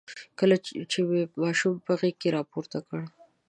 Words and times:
کله 0.39 0.55
چې 0.91 0.99
مې 1.07 1.21
ماشوم 1.41 1.75
په 1.85 1.91
غېږ 1.99 2.15
کې 2.21 2.29
راپورته 2.37 2.77
کړ. 2.87 3.01